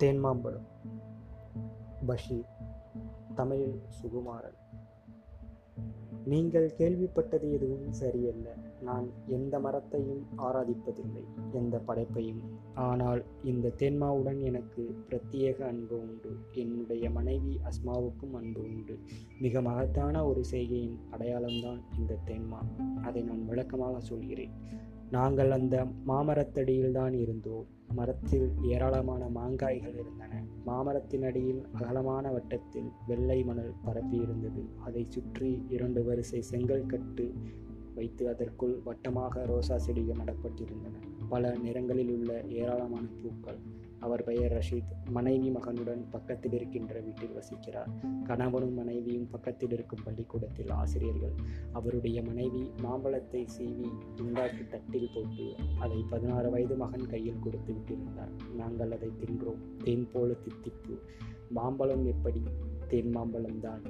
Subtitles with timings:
[0.00, 0.66] தேன்மாம்பழம்
[2.06, 2.48] பஷீர்
[3.34, 4.58] தமிழில் சுகுமாரன்.
[6.24, 8.56] நீங்கள் கேள்விப்பட்டது எதுவும் சரியல்ல.
[8.82, 12.40] நான் எந்த மரத்தையும் ஆராதிப்பதில்லை எந்த படைப்பையும்.
[12.74, 16.30] ஆனால் இந்த தேன்மாவுடன் எனக்கு பிரத்யேக அன்பு உண்டு.
[16.52, 18.98] என்னுடைய மனைவி அஸ்மாவுக்கும் அன்பு உண்டு.
[19.40, 22.58] மிக மகத்தான ஒரு செய்கையின் அடையாளம்தான் இந்த தேன்மா.
[23.02, 24.50] அதை நான் விளக்கமாக சொல்கிறேன்.
[25.10, 27.66] நாங்கள் அந்த மாமரத்தடியில்தான் இருந்தோம்.
[27.94, 30.44] மரத்தில் ஏராளமான மாங்காய்கள் இருந்தன.
[30.64, 37.32] மாமரத்தின் அடியில் அகலமான வட்டத்தில் வெள்ளை மணல் பரப்பி இருந்தது அதை சுற்றி இரண்டு வரிசை செங்கல் கட்டு
[37.94, 40.96] வைத்து அதற்குள் வட்டமாக ரோசா செடிகள் நடப்பட்டிருந்தன.
[41.28, 43.58] பல நிறங்களில் உள்ள ஏராளமான பூக்கள்.
[44.00, 45.10] அவர் பெயர் ரஷீத்.
[45.10, 48.22] மனைவி மகனுடன் பக்கத்தில் இருக்கின்ற வீட்டில் வசிக்கிறார்.
[48.24, 51.32] கணவனும் மனைவியும் பக்கத்தில் இருக்கும் பள்ளிக்கூடத்தில் ஆசிரியர்கள்.
[51.72, 58.54] அவருடைய மனைவி மாம்பழத்தை சீவி துண்டாக்கி தட்டில் போட்டு அதை பதினாறு வயது மகன் கையில் கொடுத்து விட்டிருந்தார்.
[58.56, 59.82] நாங்கள் அதை தின்றோம்.
[59.84, 60.98] தேன் போல தித்திப்பு.
[61.48, 62.42] மாம்பழம் எப்படி?
[62.88, 63.82] தேன் மாம்பழம் தான்.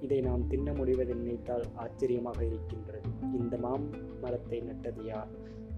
[0.00, 3.08] இதை நாம் தின்ன முடிவதை நினைத்தால் ஆச்சரியமாக இருக்கின்றது.
[3.38, 3.84] இந்த மாம்
[4.20, 5.28] மரத்தை நட்டது யார்?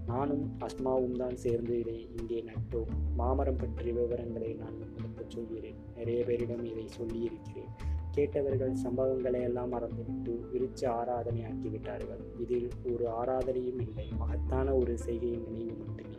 [0.07, 2.91] நானும் அஸ்மாவும் தான் சேர்ந்து இதை இங்கே நட்டோம்.
[3.15, 5.75] மாமரம் பற்றிய விவரங்களை நான் உங்களுக்கு சொல்கிறேன்.
[5.95, 7.71] நிறைய பேரிடம் இதை சொல்லியிருக்கிறேன்.
[8.11, 12.21] கேட்டவர்கள் சம்பவங்களை எல்லாம் மறந்துவிட்டு விருச்ச ஆராதனை ஆக்கிவிட்டார்கள்.
[12.39, 16.17] இதில் ஒரு ஆராதனையும் இல்லை மகத்தான ஒரு செய்கையின் நினைவு மட்டுமே.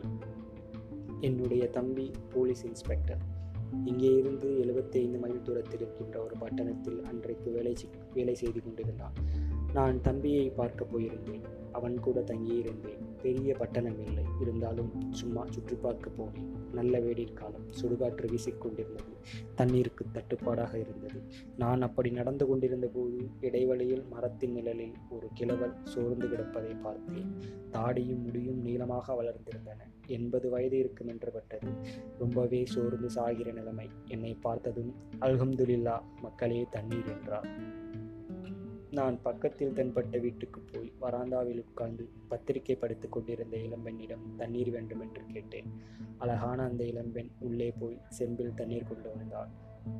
[1.19, 3.23] என்னுடைய தம்பி போலீஸ் இன்ஸ்பெக்டர்.
[3.85, 7.75] இங்கே இருந்து எழுபத்தி ஐந்து மைல் தூரத்தில் இருக்கின்ற ஒரு பட்டணத்தில் அன்றைக்கு வேலை
[8.13, 9.13] வேலை செய்து கொண்டிருந்தான்.
[9.73, 11.56] நான் தம்பியை பார்க்க போயிருந்தேன்.
[11.77, 13.03] அவன் கூட தங்கியிருந்தேன்.
[13.21, 14.23] பெரிய பட்டணம் இல்லை.
[14.41, 16.49] இருந்தாலும் சும்மா சுற்றி பார்க்க போனேன்.
[16.73, 17.65] நல்ல வேடிர் காலம்.
[17.81, 19.13] சுடுகாற்று வீசிக்கொண்டிருந்தது.
[19.55, 21.21] தண்ணீருக்கு தட்டுப்பாடாக இருந்தது.
[21.57, 27.29] நான் அப்படி நடந்து கொண்டிருந்த போது இடைவெளியில் மரத்தின் நிழலில் ஒரு கிழவல் சோர்ந்து கிடப்பதை பார்த்தேன்.
[27.71, 29.81] தாடியும் முடியும் நீளமாக வளர்ந்திருந்தன.
[30.07, 31.67] எண்பது வயது இருக்கும் என்று பட்டது.
[32.19, 33.89] ரொம்பவே சோர்ந்து சாகிற நிலைமை.
[34.07, 37.49] என்னை பார்த்ததும் அல்ஹம்துலில்லா மக்களே தண்ணீர் என்றார்.
[38.91, 45.71] நான் பக்கத்தில் தென்பட்ட வீட்டுக்கு போய் வராந்தாவில் உட்கார்ந்து பத்திரிகை படித்துக் கொண்டிருந்த இளம்பெண்ணிடம் தண்ணீர் வேண்டும் என்று கேட்டேன்.
[46.17, 49.47] அழகான அந்த இளம்பெண் உள்ளே போய் செம்பில் தண்ணீர் கொண்டு வந்தாள்.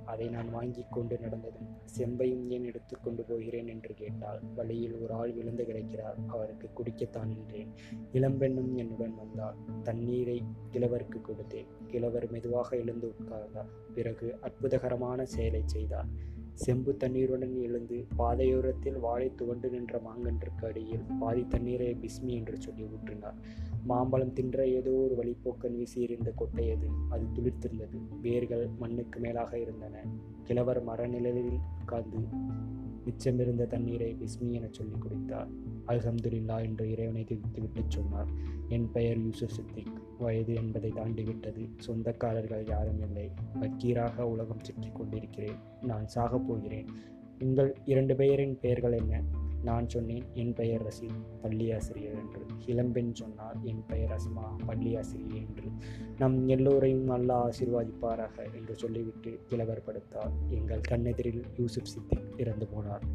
[0.05, 1.67] அதை நான் வாங்கி கொண்டு நடந்ததும்
[1.97, 6.15] செம்பையும் ஏன் எடுத்துக்கொண்டு போகிறேன் என்று கேட்டால் வழியில் ஒரு ஆள் விழுந்து கிடைக்கிறார்.
[6.27, 7.71] அவருக்கு குடிக்கத்தான் என்றேன்
[8.13, 9.55] இளம்பெண்ணும் என்னுடன் வந்தாள்.
[9.83, 11.67] தண்ணீரை கிழவருக்கு கொடுத்தேன்.
[11.87, 13.69] கிழவர் மெதுவாக எழுந்து உட்கார்ந்தார்.
[13.93, 16.07] பிறகு அற்புதகரமான செயலை செய்தார்.
[16.57, 23.37] செம்பு தண்ணீருடன் எழுந்து பாதையோரத்தில் வாழை துவண்டு நின்ற மாங்கன்றுக்கு அடியில் பாதி தண்ணீரை பிஸ்மி என்று சொல்லி ஊற்றினார்.
[23.83, 27.25] மாம்பழம் தின்ற ஏதோ ஒரு வழிப்போக்கன் வீசியிருந்த கொட்டையது அது.
[27.33, 27.97] துளிர்த்திருந்தது.
[28.21, 30.03] வேர்கள் மண்ணுக்கு மேலாக இருந்தன.
[30.43, 32.17] கிழவர் மரநிலையில் உட்கார்ந்து
[33.07, 35.47] மிச்சமிருந்த தண்ணீரை பிஸ்மி என சொல்லி குடித்தார்.
[35.87, 38.27] அல்ஹம்துலில்லா என்று இறைவனை துதித்துவிட்டு சொன்னார்.
[38.67, 40.01] என் பெயர் யூசுப் சித்திக்.
[40.19, 41.69] வயது என்பதை தாண்டிவிட்டது.
[41.87, 43.31] சொந்தக்காரர்கள் யாரும் இல்லை.
[43.53, 45.55] வக்கீராக உலகம் சுற்றி கொண்டிருக்கிறேன்.
[45.81, 46.87] நான் சாகப் போகிறேன்.
[47.39, 49.23] உங்கள் இரண்டு பெயரின் பெயர்கள் என்ன?
[49.67, 52.41] நான் சொன்னேன் என் பெயர் ரசீத் பள்ளியாசிரியர் என்று.
[52.65, 55.63] இளம்பெண் சொன்னார் என் பெயர் அஸ்மா பள்ளியாசிரியர் என்று.
[56.17, 60.31] நம் எல்லோரையும் நல்லா ஆசிர்வாதிப்பாராக என்று சொல்லிவிட்டு கிழவர் படுத்தார்.
[60.47, 63.05] எங்கள் கண்ணெதிரில் யூசுப் சித்திக் இறந்து போனார்.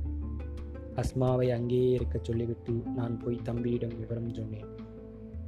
[0.96, 4.66] அஸ்மாவை அங்கேயே இருக்க சொல்லிவிட்டு நான் போய் தம்பியிடம் விவரம் சொன்னேன்.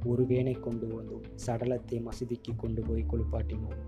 [0.05, 3.79] ஒரு வேனை கொண்டு வந்தோம் சடலத்தை மசூதிக்கு கொண்டு போய் குளிப்பாட்டினோம்.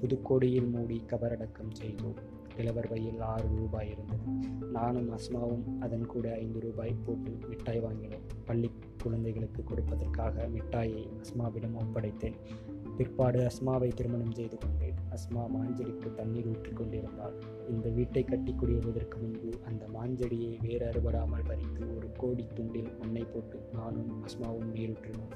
[0.00, 2.38] புதுக்கோடியில் மூடி கபரடக்கம் செய்தோம்.
[2.56, 8.28] கிழவர் பையில் ஆறு ரூபாய் இருந்தது நானும் அஸ்மாவும் அதன் கூட ஐந்து ரூபாய் போட்டு மிட்டாய் வாங்கினோம்.
[8.44, 8.70] பள்ளி
[9.02, 12.34] குழந்தைகளுக்கு கொடுப்பதற்காக மிட்டாயை அஸ்மாவிடம் ஒப்படைத்தேன்.
[13.00, 14.96] பிற்பாடு அஸ்மாவை திருமணம் செய்து கொண்டேன்.
[15.14, 17.36] அஸ்மா மாஞ்செடிக்கு தண்ணீர் ஊற்றி கொண்டிருந்தாள்.
[17.72, 23.60] இந்த வீட்டை கட்டி குடியிருவதற்கு முன்பு அந்த மாஞ்செடியை வேறு அறுபடாமல் பறித்து ஒரு கோடி துண்டில் மண்ணை போட்டு
[23.76, 25.32] நானும் அஸ்மாவும் நீரூற்றினோம்.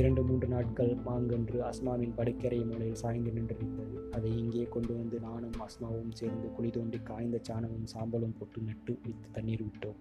[0.00, 6.12] இரண்டு மூன்று நாட்கள் மாங்கன்று அஸ்மாவின் படுக்கரை மூலையில் சாய்ந்து நின்றிருந்தது அதை இங்கே கொண்டு வந்து நானும் அஸ்மாவும்
[6.20, 9.98] சேர்ந்து குழி தோண்டி காய்ந்த சாணமும் சாம்பலும் போட்டு நட்டு வைத்து தண்ணீர் விட்டோம்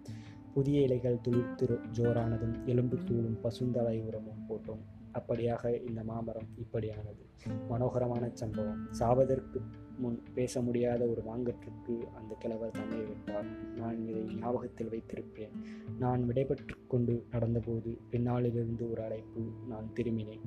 [0.57, 4.85] புதிய இலைகள் துளிர்த்து ஜோரானதும் எலும்பு தூளும் பசுந்தலை உரமும் போட்டோம்.
[5.19, 7.25] அப்படியாக இந்த மாமரம் இப்படியானது.
[7.69, 8.87] மனோகரமான சம்பவம்.
[8.99, 9.61] சாவதற்கு
[9.97, 13.45] முன் பேச முடியாத ஒரு வாங்கற்றுக்கு அந்த கிழவர் தன்னை விட்டார்.
[13.75, 15.51] நான் இதை ஞாபகத்தில் வைத்திருப்பேன்.
[15.99, 20.41] நான் விடைபெற்று கொண்டு நடந்தபோது பின்னாளிலிருந்து ஒரு அழைப்பு நான் திரும்பினேன்.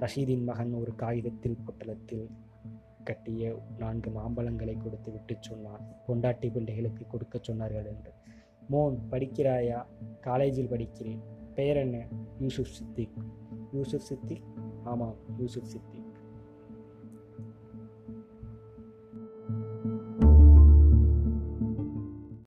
[0.00, 2.28] ரஷீதின் மகன் ஒரு காகிதத்தில் பொட்டலத்தில்
[3.04, 5.80] கட்டிய நான்கு மாம்பழங்களை கொடுத்து விட்டு சொன்னான்.
[6.08, 8.12] பொண்டாட்டி பிள்ளைகளுக்கு கொடுக்க சொன்னார்கள் என்று.
[8.70, 9.86] மோன் படிக்கிறாயா?
[10.20, 11.20] காலேஜில் படிக்கிறேன்.
[11.54, 12.06] பெயர் என்ன?
[12.38, 13.12] யூசுப் சித்திக்.
[13.72, 14.42] யூசுப் சித்திக்
[14.84, 16.01] ஆமாம் யூசுப் சித்திக்.